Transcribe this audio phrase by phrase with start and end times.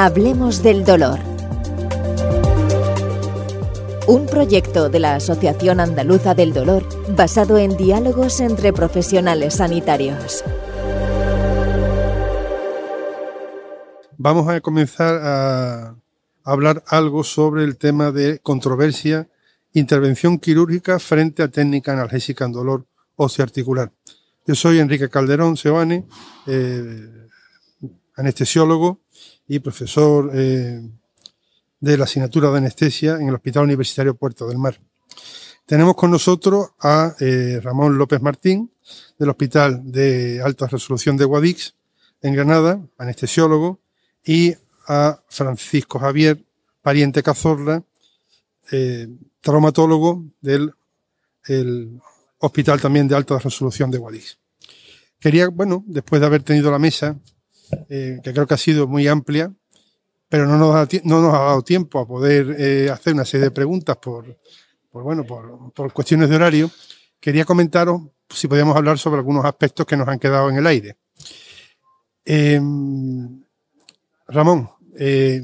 [0.00, 1.18] Hablemos del dolor.
[4.06, 6.84] Un proyecto de la Asociación Andaluza del Dolor
[7.16, 10.44] basado en diálogos entre profesionales sanitarios.
[14.16, 15.96] Vamos a comenzar a
[16.44, 19.28] hablar algo sobre el tema de controversia,
[19.72, 22.86] intervención quirúrgica frente a técnica analgésica en dolor
[23.16, 23.90] osteoarticular.
[24.46, 26.06] Yo soy Enrique Calderón Seoane,
[26.46, 27.26] eh,
[28.14, 29.00] anestesiólogo
[29.46, 30.82] y profesor eh,
[31.80, 34.78] de la asignatura de anestesia en el Hospital Universitario Puerto del Mar.
[35.64, 38.70] Tenemos con nosotros a eh, Ramón López Martín,
[39.18, 41.74] del Hospital de Alta Resolución de Guadix,
[42.22, 43.80] en Granada, anestesiólogo,
[44.24, 44.54] y
[44.86, 46.44] a Francisco Javier
[46.82, 47.82] Pariente Cazorla,
[48.72, 49.08] eh,
[49.40, 50.74] traumatólogo del
[52.38, 54.38] Hospital también de Alta Resolución de Guadix.
[55.18, 57.18] Quería, bueno, después de haber tenido la mesa,
[57.88, 59.52] eh, que creo que ha sido muy amplia,
[60.28, 64.38] pero no nos, ha, dado tiempo a poder eh, hacer una serie de preguntas por,
[64.90, 66.70] por bueno, por, cuestiones de horario.
[67.18, 70.96] Quería comentaros si podíamos hablar sobre algunos aspectos que nos han quedado en el aire.
[72.24, 72.60] Eh,
[74.28, 75.42] Ramón, eh,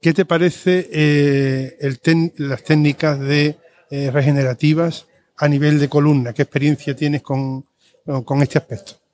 [0.00, 1.76] ¿qué te parece
[2.38, 3.58] las técnicas de
[3.90, 5.06] regenerativas
[5.36, 6.32] a nivel de columna?
[6.32, 7.66] ¿Qué experiencia tienes con,
[8.24, 9.05] con este aspecto?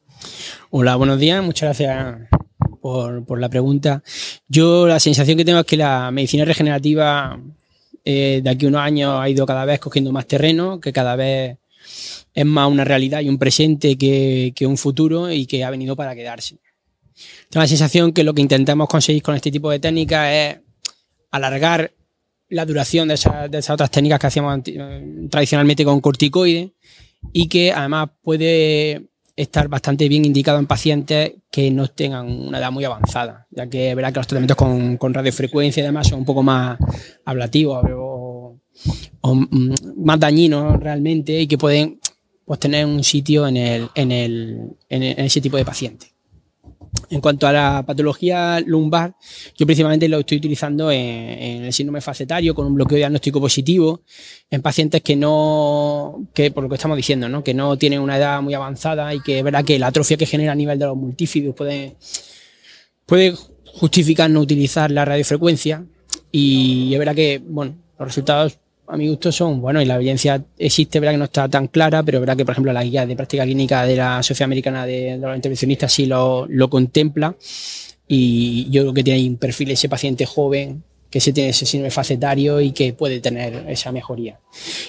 [0.70, 1.42] Hola, buenos días.
[1.42, 2.28] Muchas gracias
[2.80, 4.02] por, la pregunta.
[4.48, 7.40] Yo la sensación que tengo es que la medicina regenerativa
[8.04, 11.14] eh, de aquí a unos años ha ido cada vez cogiendo más terreno, que cada
[11.14, 11.58] vez
[12.34, 16.14] es más una realidad y un presente que, un futuro y que ha venido para
[16.14, 16.58] quedarse.
[17.48, 20.56] Tengo la sensación que lo que intentamos conseguir con este tipo de técnicas es
[21.30, 21.92] alargar
[22.48, 24.60] la duración de esas, de esas otras técnicas que hacíamos
[25.30, 26.70] tradicionalmente con corticoides
[27.32, 32.70] y que además puede estar bastante bien indicado en pacientes que no tengan una edad
[32.70, 36.24] muy avanzada, ya que verá que los tratamientos con, con radiofrecuencia y demás son un
[36.24, 36.78] poco más
[37.24, 38.58] ablativos o,
[39.22, 39.74] mm,
[40.04, 42.00] más dañinos realmente y que pueden
[42.44, 46.11] pues, tener un sitio en, el, en, el, en, ese tipo de pacientes.
[47.08, 49.14] En cuanto a la patología lumbar,
[49.56, 54.02] yo principalmente lo estoy utilizando en, el síndrome facetario con un bloqueo diagnóstico positivo
[54.50, 57.42] en pacientes que no, que por lo que estamos diciendo, ¿no?
[57.42, 60.26] que no tienen una edad muy avanzada y que es verdad que la atrofia que
[60.26, 61.96] genera a nivel de los multífidos puede,
[63.06, 65.86] puede justificar no utilizar la radiofrecuencia
[66.30, 68.58] y es verdad que, bueno, los resultados
[68.92, 72.02] a mi gusto son bueno y la evidencia existe, verdad que no está tan clara,
[72.02, 75.12] pero verdad que, por ejemplo, la guía de práctica clínica de la Sociedad Americana de,
[75.12, 77.34] de los Intervencionistas sí lo, lo, contempla
[78.06, 81.90] y yo creo que tiene un perfil ese paciente joven que se tiene ese síndrome
[81.90, 84.38] facetario y que puede tener esa mejoría.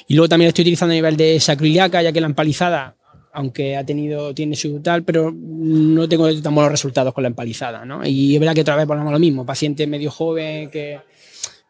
[0.07, 2.97] Y luego también lo estoy utilizando a nivel de sacroiliaca, ya que la empalizada,
[3.31, 7.85] aunque ha tenido, tiene su tal, pero no tengo tan buenos resultados con la empalizada,
[7.85, 8.05] ¿no?
[8.05, 10.99] Y es verdad que otra vez ponemos lo mismo, paciente medio joven que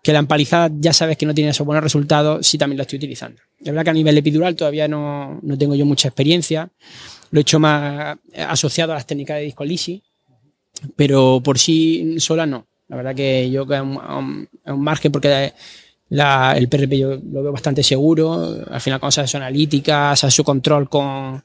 [0.03, 2.97] que la empalizada ya sabes que no tiene esos buenos resultados, sí también lo estoy
[2.97, 3.41] utilizando.
[3.57, 6.69] Es verdad que a nivel epidural todavía no, no tengo yo mucha experiencia,
[7.31, 10.01] lo he hecho más asociado a las técnicas de discolisis,
[10.97, 12.67] pero por sí sola no.
[12.89, 15.53] La verdad que yo es un, un, margen porque
[16.09, 20.89] la, el PRP yo lo veo bastante seguro, al final con esas analíticas, su control
[20.89, 21.41] con,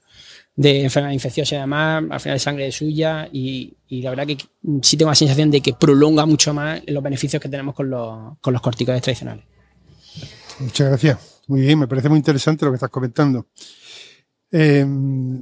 [0.58, 4.38] de enfermedad infecciosa y demás, al final sangre de suya y, y, la verdad que
[4.82, 8.36] sí tengo la sensación de que prolonga mucho más los beneficios que tenemos con los,
[8.40, 9.44] con los corticoides tradicionales.
[10.58, 11.42] Muchas gracias.
[11.46, 13.46] Muy bien, me parece muy interesante lo que estás comentando.
[14.50, 14.84] Eh,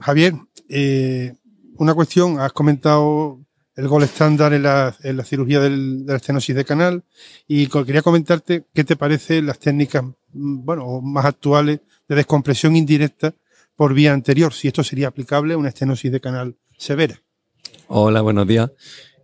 [0.03, 0.35] Javier,
[0.69, 1.33] eh,
[1.79, 3.41] una cuestión, has comentado
[3.75, 7.05] el gol estándar en la, en la cirugía del, de la estenosis de canal
[7.49, 13.33] y quería comentarte qué te parece las técnicas, bueno, más actuales de descompresión indirecta
[13.77, 17.21] por vía anterior, si esto sería aplicable a una estenosis de canal severa.
[17.89, 18.71] Hola, buenos días.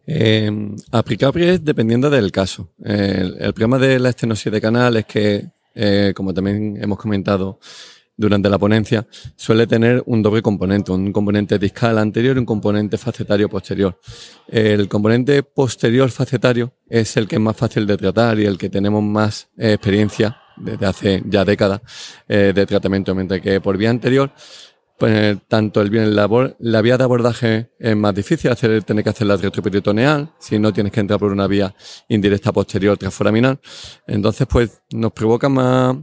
[0.06, 0.50] Eh,
[0.90, 2.72] aplicable dependiendo del caso.
[2.84, 7.58] El, el, problema de la estenosis de canal es que, eh, como también hemos comentado
[8.16, 12.98] durante la ponencia, suele tener un doble componente, un componente discal anterior y un componente
[12.98, 13.98] facetario posterior.
[14.48, 18.68] El componente posterior facetario es el que es más fácil de tratar y el que
[18.68, 21.80] tenemos más eh, experiencia desde hace ya décadas
[22.28, 24.32] eh, de tratamiento, mientras que por vía anterior,
[25.02, 29.10] pues tanto el bien labor, la vía de abordaje es más difícil, hacer, tener que
[29.10, 31.74] hacer la retroperitoneal, si no tienes que entrar por una vía
[32.08, 33.58] indirecta posterior transforaminal.
[34.06, 35.96] Entonces, pues nos provoca más,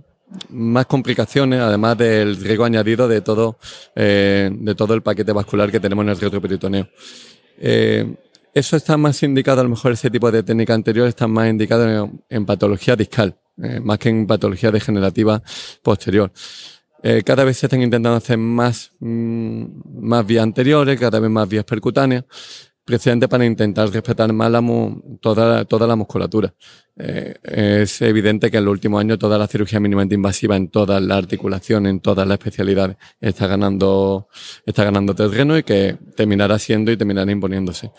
[0.50, 3.58] más complicaciones, además del riesgo añadido de todo,
[3.96, 6.90] eh, de todo el paquete vascular que tenemos en el retroperitoneo.
[7.58, 8.16] Eh,
[8.54, 12.12] eso está más indicado, a lo mejor ese tipo de técnica anterior está más indicado
[12.28, 15.42] en patología discal, eh, más que en patología degenerativa
[15.82, 16.32] posterior.
[17.02, 19.66] Eh, cada vez se están intentando hacer más, mmm,
[20.02, 22.26] más vías anteriores, cada vez más vías percutáneas,
[22.84, 24.62] precisamente para intentar respetar más la
[25.22, 26.54] toda, toda la musculatura.
[26.98, 31.02] Eh, es evidente que en los últimos años toda la cirugía mínimamente invasiva en todas
[31.02, 34.28] las articulaciones, en todas las especialidades, está ganando,
[34.66, 37.92] está ganando terreno y que terminará siendo y terminará imponiéndose.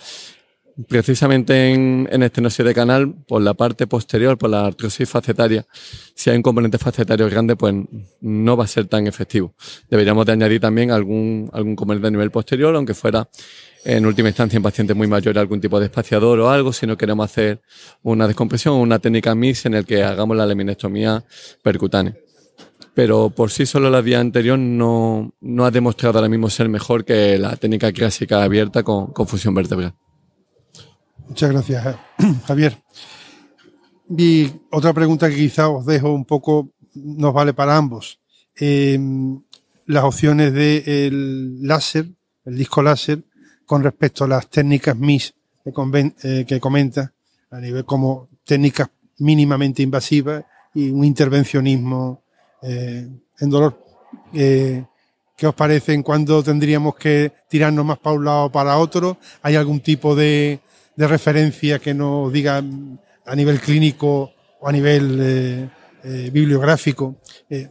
[0.88, 5.66] Precisamente en, en estenosis de canal, por la parte posterior, por la artrosis facetaria,
[6.14, 7.74] si hay un componente facetario grande, pues
[8.20, 9.54] no va a ser tan efectivo.
[9.88, 13.28] Deberíamos de añadir también algún, algún componente a nivel posterior, aunque fuera
[13.84, 16.96] en última instancia en pacientes muy mayores algún tipo de espaciador o algo, si no
[16.96, 17.60] queremos hacer
[18.02, 21.24] una descompresión o una técnica mix en el que hagamos la laminectomía
[21.62, 22.14] percutánea.
[22.94, 27.04] Pero por sí solo la vía anterior no, no ha demostrado ahora mismo ser mejor
[27.04, 29.94] que la técnica clásica abierta con, con fusión vertebral.
[31.30, 31.96] Muchas gracias, eh,
[32.44, 32.76] Javier.
[34.18, 38.18] Y otra pregunta que quizá os dejo un poco, nos vale para ambos.
[38.56, 39.40] Em,
[39.86, 42.08] las opciones del láser,
[42.44, 43.22] el disco láser,
[43.64, 47.12] con respecto a las técnicas MIS que, eh, que comenta,
[47.52, 50.44] a nivel como técnicas mínimamente invasivas
[50.74, 52.24] y un intervencionismo
[52.62, 53.84] eh, en dolor.
[54.32, 59.16] ¿Qué os parece en cuándo tendríamos que tirarnos más para un lado o para otro?
[59.42, 60.60] ¿Hay algún tipo de,
[60.96, 62.62] de referencia que nos diga
[63.26, 65.68] a nivel clínico o a nivel eh,
[66.04, 67.16] eh, bibliográfico,
[67.48, 67.68] eh,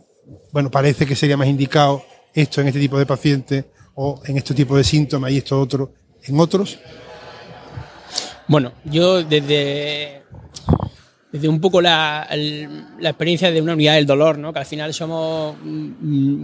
[0.52, 4.54] bueno, parece que sería más indicado esto en este tipo de pacientes o en este
[4.54, 5.94] tipo de síntomas y esto otro
[6.24, 6.80] en otros?
[8.48, 10.24] Bueno, yo desde,
[11.32, 12.28] desde un poco la,
[13.00, 14.52] la, experiencia de una unidad del dolor, ¿no?
[14.52, 16.44] que al final somos, mm,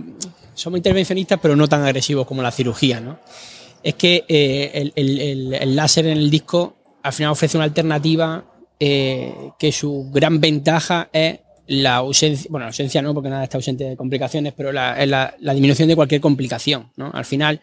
[0.53, 2.99] somos intervencionistas pero no tan agresivos como la cirugía.
[2.99, 3.19] ¿no?
[3.85, 8.43] Es que eh, el, láser en el disco al final ofrece una alternativa
[8.79, 13.59] eh, que su gran ventaja es la ausencia, bueno, la ausencia no, porque nada está
[13.59, 16.91] ausente de complicaciones, pero la, la, disminución de cualquier complicación.
[16.95, 17.11] ¿no?
[17.13, 17.61] Al final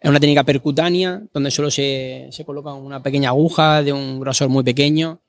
[0.00, 4.48] es una técnica percutánea donde solo se, se coloca una pequeña aguja de un grosor
[4.48, 5.20] muy pequeño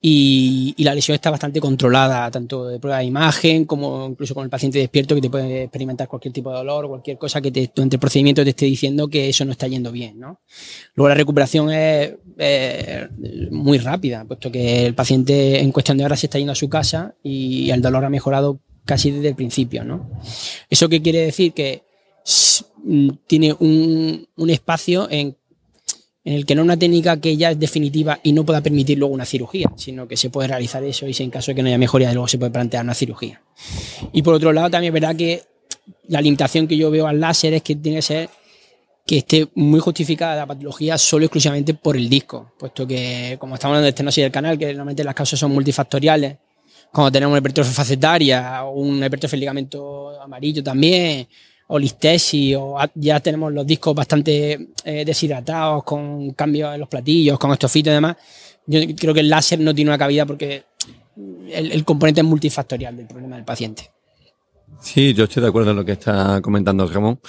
[0.00, 4.50] y, la lesión está bastante controlada, tanto de prueba de imagen como incluso con el
[4.50, 7.96] paciente despierto que te puede experimentar cualquier tipo de dolor, cualquier cosa que te, durante
[7.96, 10.20] el procedimiento te esté diciendo que eso no está yendo bien.
[10.20, 10.40] ¿no?
[10.94, 12.14] Luego la recuperación es,
[13.50, 16.68] muy rápida, puesto que el paciente en cuestión de horas se está yendo a su
[16.68, 19.82] casa y el dolor ha mejorado casi desde el principio.
[19.82, 20.10] ¿no?
[20.68, 21.52] ¿Eso qué quiere decir?
[21.52, 21.82] Que
[23.26, 25.36] tiene un, un espacio en
[26.26, 29.14] en el que no una técnica que ya es definitiva y no pueda permitir luego
[29.14, 31.68] una cirugía, sino que se puede realizar eso y si en caso de que no
[31.68, 33.40] haya mejoría, luego se puede plantear una cirugía.
[34.12, 35.44] Y por otro lado, también es verdad que
[36.08, 38.28] la limitación que yo veo al láser es que tiene que ser
[39.06, 43.74] que esté muy justificada la patología solo exclusivamente por el disco, puesto que, como estamos
[43.74, 46.38] hablando de estenosis del canal, que normalmente las causas son multifactoriales,
[46.92, 51.28] cuando tenemos una hipertrofia facetaria o un hipertrofia ligamento amarillo también,
[51.68, 57.38] o listesis, o ya tenemos los discos bastante eh, deshidratados, con cambios en los platillos,
[57.38, 58.16] con estofitos y demás.
[58.66, 60.64] Yo creo que el láser no tiene una cabida porque
[61.50, 63.90] el, componente es multifactorial del problema del paciente.
[64.80, 67.20] Sí, yo estoy de acuerdo en lo que está comentando Ramón.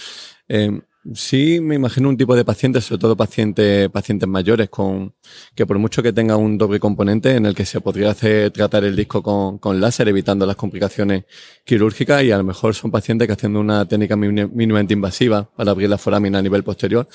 [0.48, 0.82] Eh,
[1.14, 5.14] Sí, me imagino un tipo de pacientes, sobre todo pacientes, pacientes mayores, con
[5.56, 8.84] que por mucho que tenga un doble componente en el que se podría hacer tratar
[8.84, 11.24] el disco con, con láser, evitando las complicaciones
[11.64, 15.90] quirúrgicas, y a lo mejor son pacientes que haciendo una técnica mínimamente invasiva para abrir
[15.90, 17.08] la forámina a nivel posterior,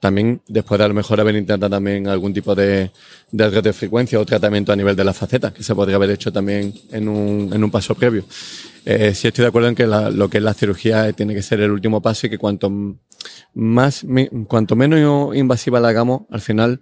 [0.00, 2.92] también después de a lo mejor haber intentado también algún tipo de,
[3.30, 6.72] de radiofrecuencia o tratamiento a nivel de las facetas, que se podría haber hecho también
[6.92, 8.24] en un, en un paso previo.
[8.84, 11.60] Eh, sí estoy de acuerdo en que lo que es la cirugía tiene que ser
[11.60, 12.70] el último paso y que cuanto
[13.54, 14.04] más,
[14.46, 16.80] cuanto menos invasiva la hagamos, al final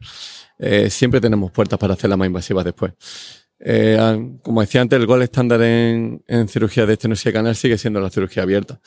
[0.58, 2.92] eh, siempre tenemos puertas para hacerla más invasiva después.
[3.60, 8.00] Eh, como decía antes, el gol estándar en, en cirugía de estenosis canal sigue siendo
[8.00, 8.80] la cirugía abierta.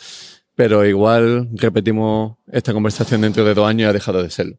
[0.54, 4.58] Pero igual repetimos esta conversación dentro de dos años y ha dejado de serlo.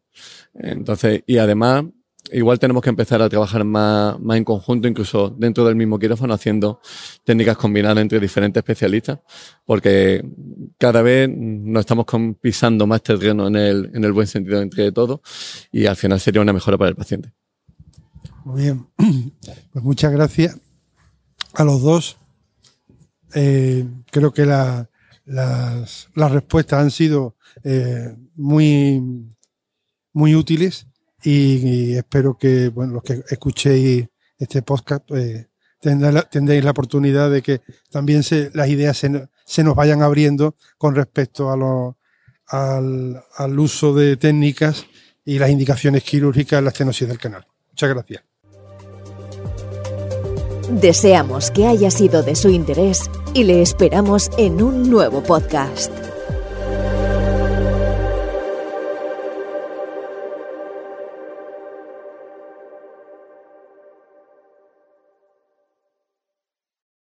[0.55, 1.85] Entonces, y además,
[2.33, 6.35] igual tenemos que empezar a trabajar más, más en conjunto, incluso dentro del mismo quirófano,
[6.35, 6.81] haciendo
[7.25, 9.21] técnicas combinadas entre diferentes especialistas,
[9.65, 10.25] porque
[10.79, 12.07] cada vez nos estamos
[12.41, 15.21] pisando más terreno en el, en el buen sentido entre todos
[15.73, 17.33] y al final sería una mejora para el paciente.
[18.45, 18.87] Muy bien,
[19.73, 20.59] pues muchas gracias
[21.55, 22.17] a los dos.
[23.35, 24.89] Eh, creo que las,
[25.25, 29.03] las, respuestas han sido eh, muy,
[30.13, 30.87] muy útiles
[31.23, 34.07] y, espero que bueno, los que escuchéis
[34.39, 35.47] este podcast pues,
[35.81, 38.23] tendréis la oportunidad de que también
[38.55, 41.97] las ideas se, se, nos vayan abriendo con respecto a lo,
[42.47, 44.87] al, al uso de técnicas
[45.25, 47.47] y las indicaciones quirúrgicas en la estenosis del canal.
[47.71, 48.23] Muchas gracias.
[50.71, 55.96] Deseamos que haya sido de su interés y le esperamos en un nuevo podcast.